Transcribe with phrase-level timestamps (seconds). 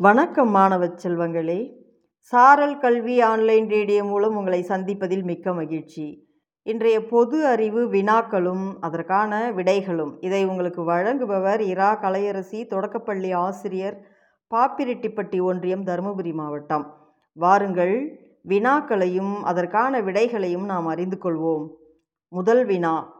[0.00, 1.72] வணக்கம் மாணவ செல்வங்களே.
[2.18, 6.28] சாரல் கல்வி ஆன்லைன் ரேடியோ மூலம் உங்களை சந்திப்பதில் மிக்க மகிழ்ச்சி.
[6.62, 10.16] இன்றைய பொது அறிவு வினாக்களும் அதற்கான விடைகளும்.
[10.20, 14.06] இதை உங்களுக்கு வழங்குபவர் இரா கலையரசி தொடக்கப்பள்ளி ஆசிரியர்
[14.54, 16.96] பாப்பிரெட்டிப்பட்டி ஒன்றியம் தருமபுரி மாவட்டம்.
[17.32, 21.68] வாருங்கள் வினாக்களையும் அதற்கான விடைகளையும் நாம் அறிந்து கொள்வோம்.
[22.28, 23.12] முதல் வினா.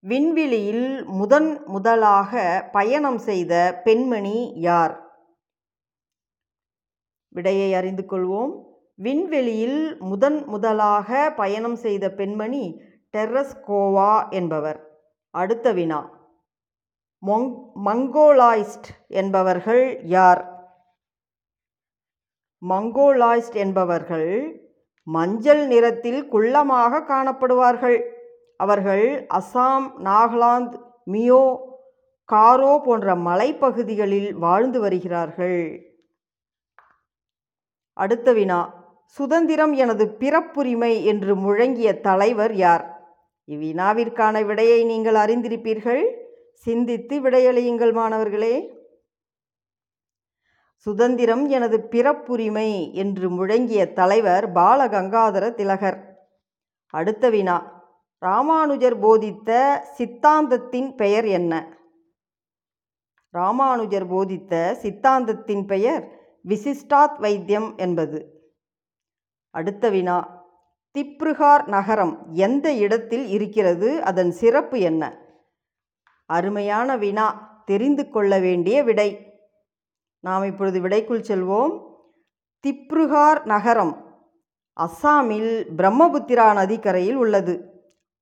[0.00, 5.05] விண்வெளியில் முதன் முதலாக பயணம் செய்த பெண்மணி யார்?
[7.36, 8.52] விடையை அறிந்து கொள்வோம்.
[8.96, 12.64] விண்வெளியில் முதன் முதலாக பயணம் செய்த பெண்மணி
[13.16, 14.78] டெரஸ்கோவா என்பவர்.
[15.34, 16.00] அடுத்த வினா.
[17.26, 17.48] மொங்
[17.84, 18.88] மங்கோலாய்ஸ்ட்
[19.20, 19.84] என்பவர்கள்
[20.16, 20.42] யார்?
[22.68, 24.30] மங்கோலாய்ஸ்ட் என்பவர்கள்
[25.06, 27.98] மஞ்சள் நிறத்தில் குள்ளமாக காணப்படுவார்கள்.
[28.56, 30.78] அவர்கள் அசாம் நாகாலாந்து
[31.12, 31.44] மியோ
[32.32, 35.60] காரோ போன்ற மலைப்பகுதிகளில் வாழ்ந்து வருகிறார்கள்.
[37.96, 38.60] அடுத்த வினா
[39.18, 42.84] சுதந்திரம் எனது பிறப்புரிமை என்று முழங்கிய தலைவர் யார்?
[43.48, 46.02] இவ்வினாவிற்கான விடையை நீங்கள் அறிந்திருப்பீர்கள்.
[46.64, 48.54] சிந்தித்து விடையளியுங்கள் மாணவர்களே.
[50.86, 55.98] சுதந்திரம் எனது பிறப்புரிமை என்று முழங்கிய தலைவர் பாலகங்காதர திலகர்.
[56.94, 57.56] அடுத்த வினா
[58.22, 59.50] ராமானுஜர் போதித்த
[59.98, 61.52] சித்தாந்தத்தின் பெயர் என்ன?
[63.34, 66.04] ராமானுஜர் போதித்த சித்தாந்தத்தின் பெயர்
[66.48, 68.50] விசிஷ்டாத் வைத்தியம் என்பது.
[69.50, 70.44] அடுத்த வினா
[70.98, 74.02] திப்ருகார் நகரம் எந்த இடத்தில் இருக்கிறது?
[74.02, 75.18] அதன் சிறப்பு என்ன?
[76.26, 77.26] அருமையான வினா
[77.64, 79.32] தெரிந்து கொள்ள வேண்டிய விடை.
[80.20, 81.94] நாம் இப்பொழுது விடைக்குள் செல்வோம்.
[82.66, 84.04] திப்ருகார் நகரம்
[84.80, 87.54] அஸ்ஸாமில் பிரம்மபுத்திரா நதிக்கரையில் உள்ளது.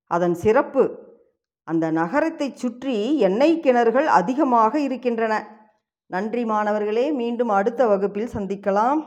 [0.06, 1.02] அதன் சிறப்பு
[1.64, 5.62] அந்த நகரத்தை சுற்றி எண்ணெய் கிணறுகள் அதிகமாக இருக்கின்றன.
[6.06, 9.00] நன்றி மாணவர்களே மீண்டும் அடுத்த வகுப்பில் சந்திக்கலாம்.